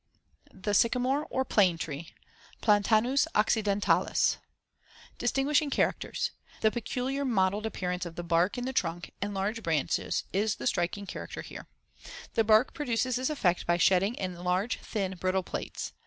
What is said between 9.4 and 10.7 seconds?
branches is the